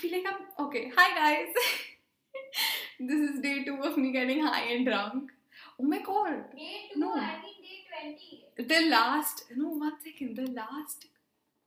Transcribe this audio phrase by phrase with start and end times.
[0.00, 0.90] feel like I'm okay.
[0.96, 1.54] Hi guys.
[3.08, 5.30] this is day two of me getting high and drunk.
[5.78, 6.44] Oh my god.
[6.56, 7.12] Day two, No.
[7.14, 8.16] I think day
[8.58, 8.68] 20.
[8.68, 10.36] The last no one second.
[10.36, 11.06] The last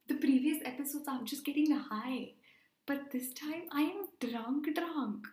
[0.07, 2.31] the previous episodes I'm just getting high.
[2.88, 5.27] But this time I am drunk drunk.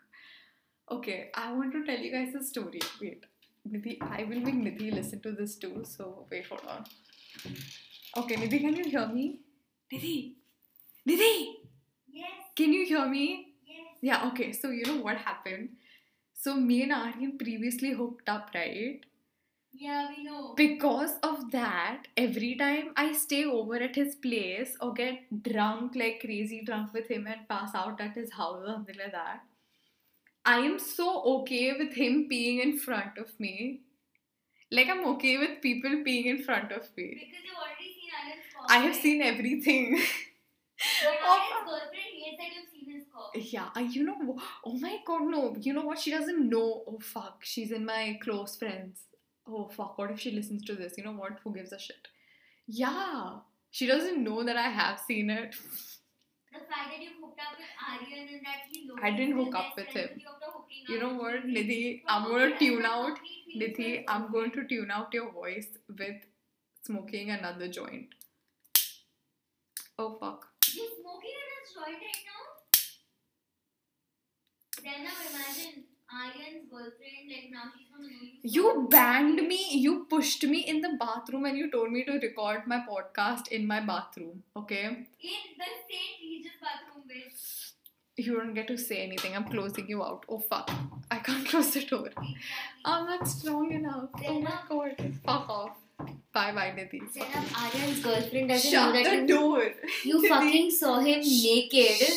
[0.90, 2.80] Okay, I want to tell you guys a story.
[3.00, 3.24] Wait.
[3.70, 6.84] Nidhi, I will make Nidhi listen to this too, so wait hold on.
[8.16, 9.40] Okay, Nidhi, can you hear me?
[9.92, 10.32] Nidhi!
[11.08, 11.59] Nidhi!
[12.60, 13.54] Can you hear me?
[13.66, 13.86] yes.
[14.02, 14.52] Yeah, okay.
[14.52, 15.70] So you know what happened?
[16.34, 19.00] So me and Aryan previously hooked up, right?
[19.72, 20.54] Yeah, we know.
[20.56, 26.20] Because of that, every time I stay over at his place or get drunk like
[26.20, 29.40] crazy drunk with him and pass out at his house or something like that,
[30.44, 33.80] I am so okay with him peeing in front of me.
[34.70, 37.08] Like I'm okay with people peeing in front of me.
[37.20, 38.46] Because you've already seen Anand's.
[38.68, 40.02] I have seen everything.
[41.24, 41.80] Oh.
[43.34, 45.54] Yeah, I, you know, oh my god, no.
[45.60, 45.98] You know what?
[45.98, 46.82] She doesn't know.
[46.86, 49.00] Oh fuck, she's in my close friends.
[49.46, 50.94] Oh fuck, what if she listens to this?
[50.96, 51.38] You know what?
[51.44, 52.08] Who gives a shit?
[52.66, 53.38] Yeah,
[53.70, 55.54] she doesn't know that I have seen it.
[56.52, 59.76] The fact that you hooked up with Aryan and that he I didn't hook up
[59.76, 60.08] with him.
[60.16, 61.46] you after hooking You up know what.
[61.46, 62.02] Nidhi?
[62.08, 63.18] I'm gonna tune out.
[63.56, 66.24] Nidhi, I'm going to tune out your voice with
[66.84, 68.08] smoking another joint.
[69.98, 70.49] Oh fuck.
[70.76, 72.42] You're smoking in his joint right now?
[74.82, 78.08] Then now imagine Aryan's girlfriend, like now she's gonna
[78.42, 78.62] you.
[78.62, 82.66] You banned me, you pushed me in the bathroom and you told me to record
[82.66, 84.84] my podcast in my bathroom, okay?
[84.86, 86.20] In the St.
[86.22, 87.72] Regis bathroom, bitch.
[88.16, 89.34] You don't get to say anything.
[89.34, 90.24] I'm closing you out.
[90.28, 90.70] Oh fuck.
[91.10, 92.10] I can't close the door.
[92.84, 94.10] I'm not strong enough.
[94.26, 95.14] Oh my god.
[95.24, 95.76] Fuck off.
[96.32, 97.00] Bye bye, Nidhi.
[97.12, 99.72] Zainab, Aryan's girlfriend doesn't Shut know that the you, door.
[100.04, 102.08] you fucking saw him naked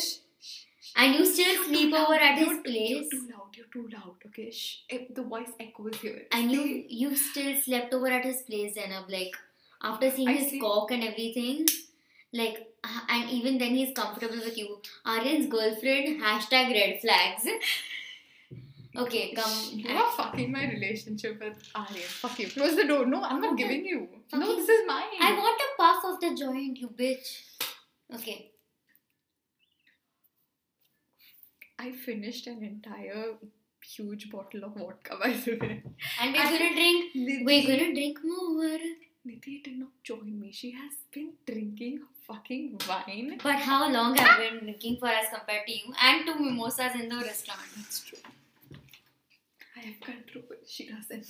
[0.96, 2.22] and you still You're sleep over loud.
[2.22, 3.56] at his You're- place You're too loud.
[3.56, 4.14] You're too loud.
[4.26, 4.50] Okay.
[4.50, 4.76] Shh.
[4.90, 6.22] Eh, The voice echoes here.
[6.32, 9.34] and you you still slept over at his place Zainab like
[9.82, 10.60] after seeing I his see.
[10.60, 11.66] cock and everything
[12.32, 12.56] like
[13.08, 17.46] and even then he's comfortable with you Aryan's girlfriend hashtag red flags
[18.96, 22.08] okay come You are fucking my relationship with Aryan.
[22.22, 22.48] Fuck you.
[22.48, 23.06] Close the door.
[23.06, 24.08] No, I'm not giving you.
[24.32, 25.04] No, this is mine.
[25.20, 27.40] I want a puff of the joint you bitch
[28.14, 28.50] okay
[31.78, 33.34] I finished an entire
[33.84, 35.82] huge bottle of vodka, by the way.
[36.20, 38.78] and we're I- gonna drink Nidhi, we're gonna drink more
[39.26, 40.52] Nidhi did not join me.
[40.52, 43.38] She has been drinking fucking wine.
[43.42, 46.94] but how long have we been drinking for as compared to you and two mimosas
[47.00, 48.18] in the restaurant That's true.
[49.84, 50.44] Have control.
[50.66, 51.28] She doesn't.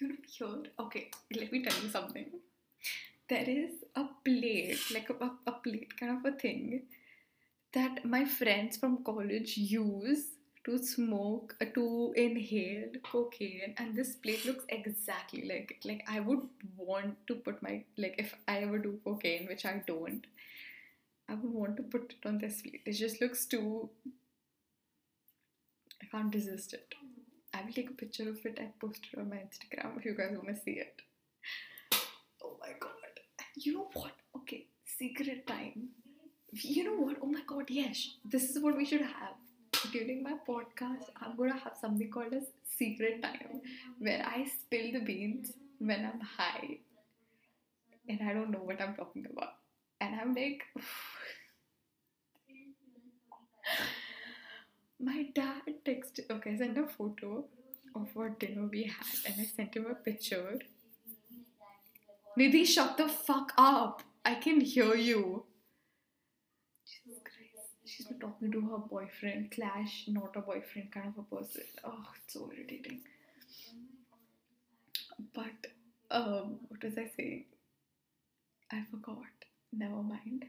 [0.00, 2.26] You know, here, okay, let me tell you something.
[3.28, 6.82] There is a plate, like a, a, a plate kind of a thing,
[7.72, 10.26] that my friends from college use
[10.64, 15.88] to smoke, uh, to inhale cocaine, and this plate looks exactly like it.
[15.88, 19.82] Like, I would want to put my, like, if I ever do cocaine, which I
[19.86, 20.26] don't,
[21.32, 22.82] I would want to put it on this plate.
[22.84, 23.88] It just looks too.
[26.02, 26.94] I can't resist it.
[27.54, 30.14] I will take a picture of it and post it on my Instagram if you
[30.14, 31.00] guys want to see it.
[32.44, 32.90] Oh my god.
[33.56, 34.12] You know what?
[34.36, 35.88] Okay, secret time.
[36.52, 37.16] You know what?
[37.22, 38.10] Oh my god, yes.
[38.26, 39.36] This is what we should have.
[39.90, 42.44] During my podcast, I'm gonna have something called as
[42.78, 43.62] secret time
[43.98, 46.78] where I spill the beans when I'm high
[48.06, 49.54] and I don't know what I'm talking about.
[50.00, 50.62] And I'm like,
[55.02, 57.44] my dad texted, okay, sent a photo
[57.94, 60.58] of what dinner we had, and I sent him a picture.
[62.38, 64.02] Nidhi, shut the fuck up.
[64.24, 65.44] I can hear you.
[66.86, 67.68] Jesus Christ.
[67.84, 71.64] She's been talking to her boyfriend, Clash, not a boyfriend kind of a person.
[71.84, 73.00] Oh, it's so irritating.
[75.34, 75.66] But,
[76.10, 77.44] um, what was I saying?
[78.70, 79.26] I forgot.
[79.72, 80.46] Never mind.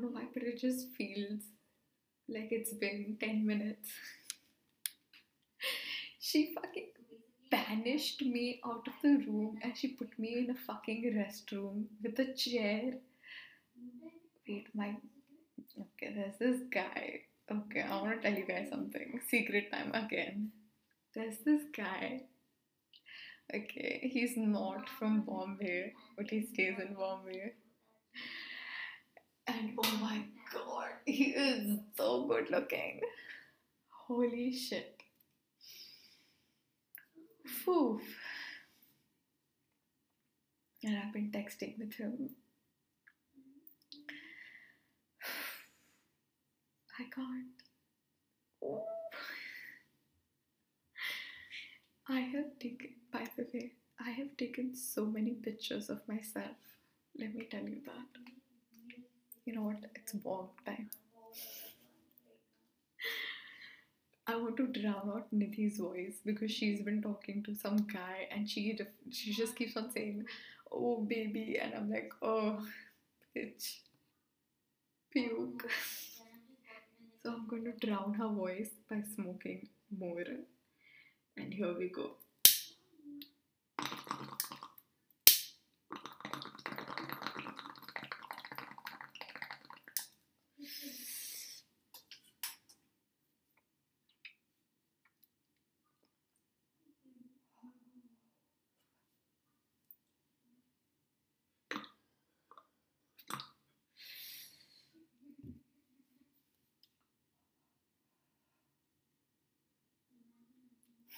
[0.00, 1.40] Don't know why, but it just feels
[2.28, 3.90] like it's been 10 minutes.
[6.20, 6.88] she fucking
[7.50, 12.18] banished me out of the room and she put me in a fucking restroom with
[12.18, 12.94] a chair.
[14.48, 14.96] Wait, my.
[15.78, 17.20] Okay, there's this guy.
[17.50, 19.20] Okay, I want to tell you guys something.
[19.28, 20.50] Secret time again.
[21.14, 22.22] There's this guy.
[23.52, 27.52] Okay, he's not from Bombay, but he stays in Bombay.
[29.50, 33.00] And oh my god, he is so good looking.
[34.06, 35.02] Holy shit.
[37.44, 38.00] Phew.
[40.84, 42.30] And I've been texting with him.
[46.98, 47.46] I can't.
[52.08, 56.56] I have taken, by the way, I have taken so many pictures of myself.
[57.18, 58.39] Let me tell you that.
[59.44, 59.84] You know what?
[59.94, 60.88] It's warm time.
[64.26, 68.48] I want to drown out Nidhi's voice because she's been talking to some guy and
[68.48, 68.78] she
[69.10, 70.24] she just keeps on saying,
[70.72, 72.64] "Oh baby," and I'm like, "Oh,
[73.36, 73.80] bitch,
[75.10, 75.66] puke."
[77.22, 80.24] So I'm going to drown her voice by smoking more.
[81.36, 82.12] And here we go.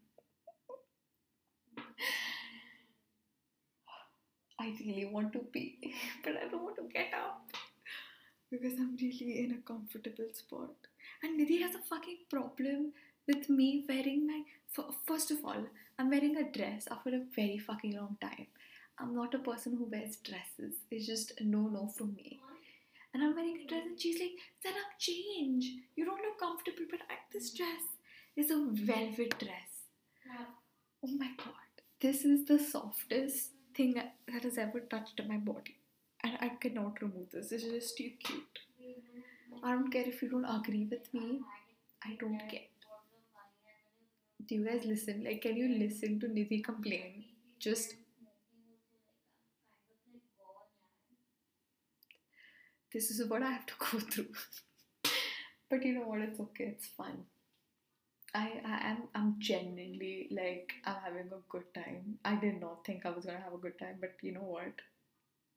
[4.59, 5.95] I really want to pee,
[6.25, 7.49] but I don't want to get up
[8.51, 10.75] because I'm really in a comfortable spot.
[11.23, 12.93] And Nidhi has a fucking problem
[13.27, 14.43] with me wearing my.
[15.07, 15.65] First of all,
[15.99, 18.47] I'm wearing a dress after a very fucking long time.
[18.99, 20.75] I'm not a person who wears dresses.
[20.91, 22.41] It's just no no from me.
[23.15, 25.67] And I'm wearing a dress, and she's like, "Set up, change.
[25.97, 27.96] You don't look comfortable, but I, like this dress
[28.37, 29.73] is a velvet dress.
[31.05, 35.77] Oh my god, this is the softest thing that that has ever touched my body.
[36.23, 37.51] And I cannot remove this.
[37.51, 38.59] This is just too cute.
[39.63, 41.41] I don't care if you don't agree with me.
[42.05, 42.69] I don't care.
[44.47, 45.25] Do you guys listen?
[45.25, 47.25] Like, can you listen to Nidhi complain?
[47.59, 47.95] Just
[52.93, 54.33] this is what I have to go through.
[55.71, 56.21] but you know what?
[56.21, 56.75] It's okay.
[56.77, 57.25] It's fun.
[58.37, 62.19] I, I am I'm genuinely like I'm having a good time.
[62.25, 64.83] I did not think I was gonna have a good time, but you know what?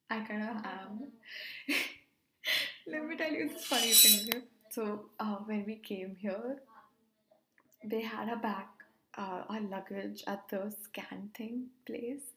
[0.10, 1.12] I kind of am.
[2.88, 4.44] Let me tell you this funny thing.
[4.70, 6.58] So uh, when we came here,
[7.84, 8.68] they had a bag,
[9.18, 12.32] uh, our luggage at the scan thing place,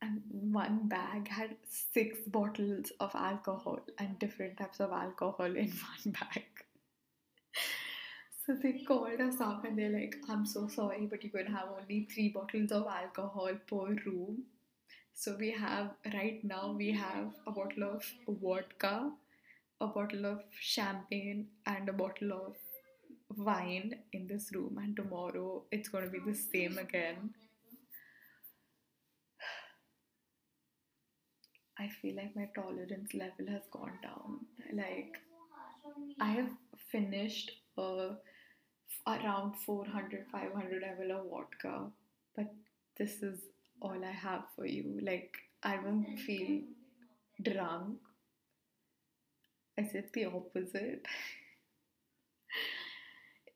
[0.00, 5.70] and one bag had six bottles of alcohol and different types of alcohol in
[6.04, 6.44] one bag.
[8.52, 11.68] So they called us up and they're like, I'm so sorry, but you can have
[11.80, 14.42] only three bottles of alcohol per room.
[15.14, 19.10] So we have, right now, we have a bottle of vodka,
[19.80, 22.56] a bottle of champagne, and a bottle of
[23.38, 24.78] wine in this room.
[24.82, 27.30] And tomorrow it's going to be the same again.
[31.78, 34.40] I feel like my tolerance level has gone down.
[34.74, 35.16] Like,
[36.20, 36.50] I have
[36.90, 38.10] finished uh,
[39.06, 41.90] around 400 500 ml of vodka.
[42.36, 42.54] But
[42.98, 43.40] this is
[43.80, 44.98] all i have for you.
[45.02, 46.60] Like i don't feel
[47.42, 47.98] drunk.
[49.78, 51.06] I said the opposite.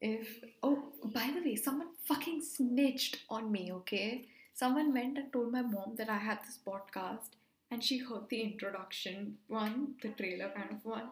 [0.00, 0.28] If
[0.62, 4.26] oh by the way someone fucking snitched on me okay?
[4.54, 7.30] Someone went and told my mom that i had this podcast
[7.70, 11.08] and she heard the introduction one the trailer kind of one.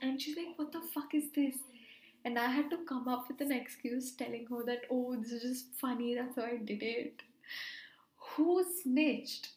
[0.00, 1.56] And she's like what the fuck is this
[2.24, 5.42] and I had to come up with an excuse telling her that, oh, this is
[5.42, 7.22] just funny, that's why I did it.
[8.36, 9.48] Who snitched?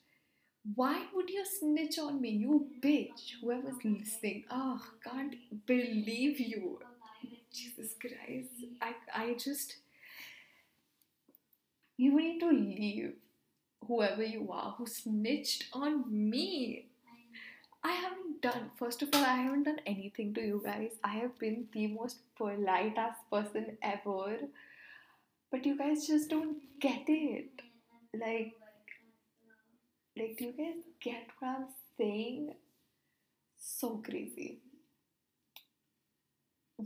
[0.73, 3.33] Why would you snitch on me, you bitch?
[3.41, 5.35] Whoever's listening, oh, can't
[5.67, 6.79] believe you.
[7.55, 8.49] Jesus Christ.
[8.81, 9.77] I, I just.
[11.97, 13.13] You need to leave.
[13.87, 16.87] Whoever you are who snitched on me.
[17.85, 20.93] I haven't done, first of all, I haven't done anything to you guys.
[21.03, 24.39] I have been the most polite ass person ever.
[25.51, 27.61] But you guys just don't get it.
[28.19, 28.53] Like,
[30.17, 32.55] like, do you guys get what I'm saying?
[33.59, 34.61] So crazy.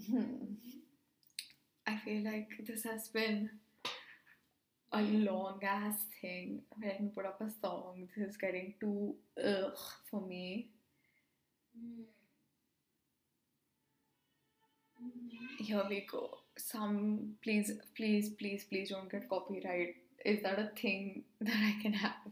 [0.05, 0.55] Hmm.
[1.87, 3.49] I feel like this has been
[4.91, 6.63] a long ass thing.
[6.83, 8.05] Let me put up a song.
[8.17, 9.77] This is getting too ugh
[10.11, 10.71] for me.
[15.59, 16.37] Here we go.
[16.57, 19.95] Some please, please, please, please don't get copyright.
[20.25, 22.31] Is that a thing that I can have?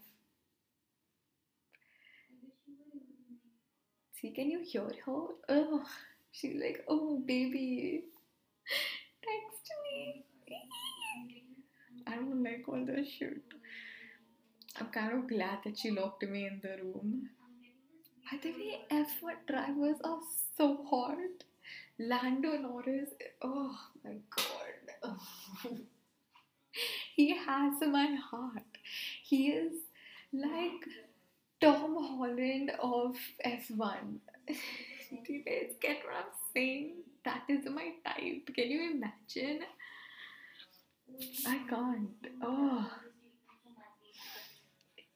[4.14, 5.28] See, can you hear her?
[5.50, 5.84] Oh,
[6.32, 8.06] she's like, oh baby,
[9.22, 10.26] text me.
[12.08, 13.42] I don't like all the shit.
[14.80, 17.30] I'm kind of glad that she locked me in the room.
[18.30, 20.20] By the way, F1 drivers are
[20.58, 21.44] so hot.
[22.00, 23.10] Lando Norris,
[23.42, 25.14] oh my god.
[27.16, 28.78] he has my heart.
[29.24, 29.74] He is
[30.34, 30.86] like
[31.62, 33.16] Tom Holland of
[33.46, 34.18] F1.
[34.48, 36.96] Do you guys get what I'm saying?
[37.24, 38.50] That is my type.
[38.54, 39.62] Can you imagine?
[41.48, 42.10] I can't.
[42.42, 42.92] Oh,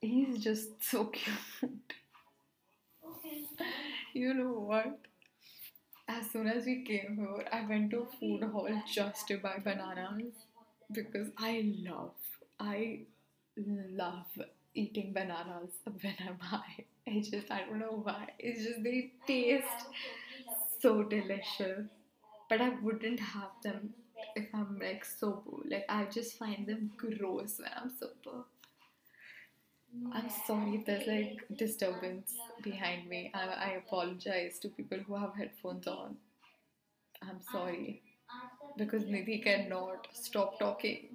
[0.00, 1.92] he's just so cute.
[4.12, 4.98] You know what?
[6.08, 9.58] As soon as we came here, I went to a food hall just to buy
[9.58, 10.34] bananas
[10.92, 12.14] because I love,
[12.60, 13.00] I
[13.56, 14.26] love
[14.74, 16.84] eating bananas when I'm high.
[17.06, 18.28] I just, I don't know why.
[18.38, 19.86] It's just they taste
[20.80, 21.86] so delicious.
[22.48, 23.94] But I wouldn't have them
[24.36, 25.58] if I'm like sober.
[25.64, 28.44] Like I just find them gross when I'm sober.
[30.12, 33.32] I'm sorry if there's like disturbance behind me.
[33.34, 36.18] I, I apologize to people who have headphones on.
[37.22, 38.02] I'm sorry
[38.76, 41.10] because Nidhi cannot stop talking,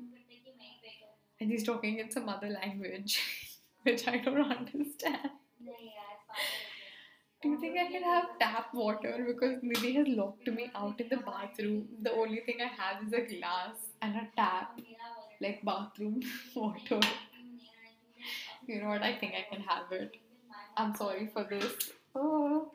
[1.39, 3.19] and he's talking in some other language,
[3.84, 5.29] which I don't understand.
[7.41, 11.10] Do you think I can have tap water because Nidhi has locked me out in
[11.10, 11.88] the bathroom?
[12.01, 14.79] The only thing I have is a glass and a tap,
[15.41, 16.22] like bathroom
[16.55, 17.00] water.
[18.67, 19.01] You know what?
[19.01, 20.12] I think I can have it.
[20.75, 21.91] I'm sorry for this.
[22.13, 22.71] Oh.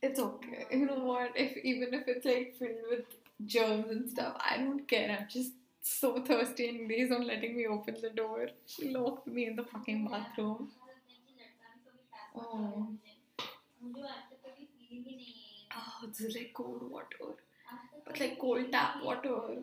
[0.00, 0.66] It's okay.
[0.70, 1.32] You know what?
[1.34, 3.04] If even if it's like filled with
[3.44, 5.10] germs and stuff, I don't care.
[5.18, 5.52] I'm just
[5.82, 8.48] so thirsty and Grace on letting me open the door.
[8.66, 10.70] She locked me in the fucking bathroom.
[12.36, 12.88] Oh.
[15.76, 17.34] Oh, is like cold water.
[18.06, 19.62] But like cold tap water.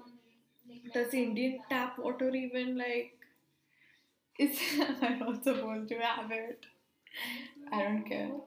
[0.93, 3.17] Does Indian tap water even like
[4.39, 6.65] is am I not supposed to have it?
[7.71, 8.31] I don't care.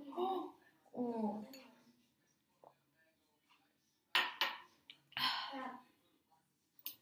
[0.97, 1.45] Oh.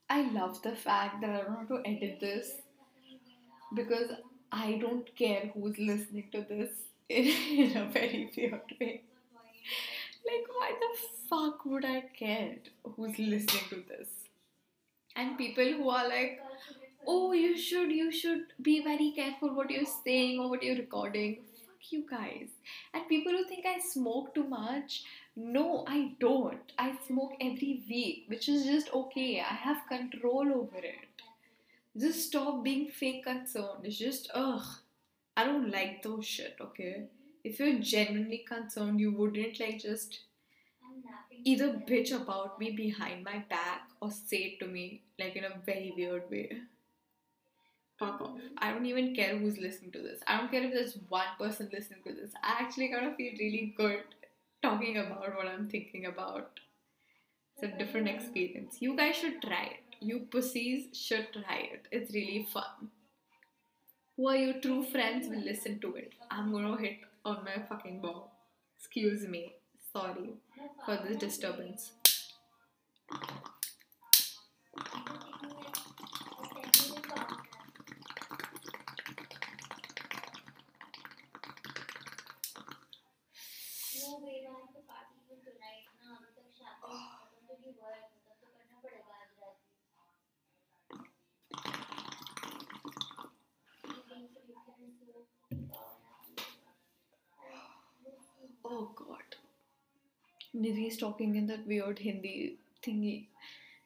[0.08, 2.52] I love the fact that I don't have to edit this
[3.74, 4.10] because
[4.50, 6.70] I don't care who's listening to this
[7.08, 9.02] in, in a very weird way.
[10.26, 10.98] Like, why the
[11.28, 14.08] fuck would I care who's listening to this?
[15.16, 16.40] And people who are like,
[17.06, 21.38] oh, you should, you should be very careful what you're saying or what you're recording.
[21.66, 22.48] Fuck you guys.
[22.94, 25.04] And people who think I smoke too much,
[25.36, 26.72] no, I don't.
[26.78, 29.40] I smoke every week, which is just okay.
[29.40, 31.22] I have control over it.
[31.98, 33.84] Just stop being fake concerned.
[33.84, 34.64] It's just, ugh.
[35.36, 37.04] I don't like those shit, okay?
[37.42, 40.20] If you're genuinely concerned, you wouldn't like just
[41.44, 45.58] either bitch about me behind my back or say it to me like in a
[45.66, 46.50] very weird way.
[47.98, 48.38] Fuck off.
[48.58, 50.20] I don't even care who's listening to this.
[50.26, 52.32] I don't care if there's one person listening to this.
[52.42, 54.02] I actually kind of feel really good
[54.62, 56.60] talking about what I'm thinking about.
[57.56, 58.78] It's a different experience.
[58.80, 59.96] You guys should try it.
[60.00, 61.86] You pussies should try it.
[61.92, 62.90] It's really fun.
[64.16, 66.12] Who are your true friends will listen to it.
[66.30, 68.32] I'm gonna hit on my fucking ball.
[68.78, 69.54] Excuse me.
[69.92, 70.34] Sorry
[70.84, 71.92] for this disturbance.
[98.64, 99.31] Oh god.
[100.56, 103.26] Nidhi's talking in that weird Hindi thingy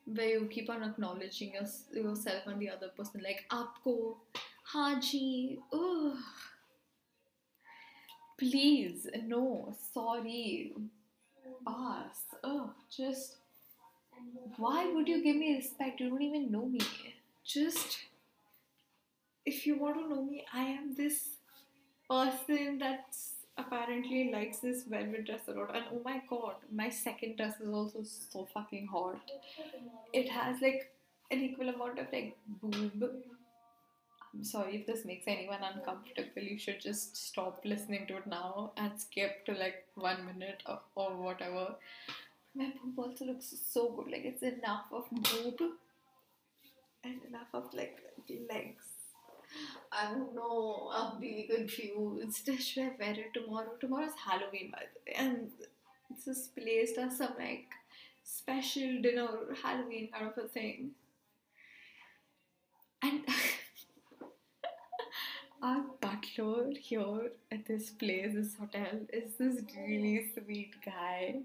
[0.05, 4.17] where you keep on acknowledging your, yourself and the other person, like "Aapko,
[4.65, 6.17] Haji, ugh,
[8.39, 10.73] please, no, sorry,
[11.67, 13.37] pass, oh, just."
[14.57, 16.01] Why would you give me respect?
[16.01, 16.81] You don't even know me.
[17.45, 17.99] Just
[19.45, 21.37] if you want to know me, I am this
[22.11, 25.75] person that's apparently likes this velvet dress a lot.
[25.75, 29.21] And oh my god my second dress is also so fucking hot.
[30.13, 30.93] It has like
[31.31, 33.11] an equal amount of like boob.
[34.35, 36.43] I'm sorry if this makes anyone uncomfortable.
[36.43, 40.81] You should just stop listening to it now and skip to like one minute or,
[40.95, 41.77] or whatever.
[42.55, 44.11] My boob also looks so good.
[44.13, 45.61] Like it's enough of boob
[47.05, 47.99] and enough of like
[48.51, 48.96] legs
[49.93, 50.91] I don't know.
[50.93, 52.49] I'm really confused.
[52.59, 53.73] Should I wear it tomorrow?
[53.81, 55.51] Tomorrow's Halloween, by the way, and
[56.11, 57.67] this is placed as some like
[58.23, 59.29] special dinner,
[59.63, 60.91] Halloween kind of a thing.
[63.03, 63.21] And
[65.63, 71.41] our butler here at this place, this hotel, is this really sweet guy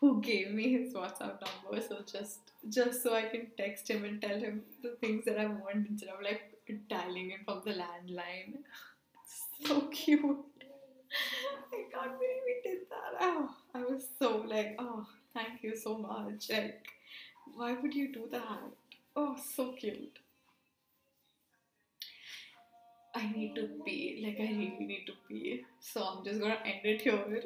[0.00, 1.82] who gave me his WhatsApp number.
[1.86, 5.46] So just just so I can text him and tell him the things that I
[5.46, 6.55] want instead of like
[6.88, 8.58] dialing in from the landline.
[9.64, 10.20] So cute.
[11.72, 13.18] I can't believe we did that.
[13.20, 16.50] Oh, I was so like, oh, thank you so much.
[16.50, 16.84] Like,
[17.54, 18.60] why would you do that?
[19.14, 20.18] Oh, so cute.
[23.14, 24.22] I need to pee.
[24.24, 25.64] Like, I really need to pee.
[25.80, 27.42] So I'm just gonna end it here.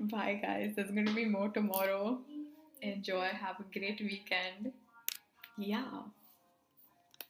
[0.00, 0.72] Bye, guys.
[0.74, 2.18] There's gonna be more tomorrow.
[2.82, 3.26] Enjoy.
[3.28, 4.72] Have a great weekend.
[5.56, 6.02] Yeah.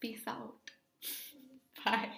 [0.01, 0.71] Peace out.
[1.85, 2.11] Bye.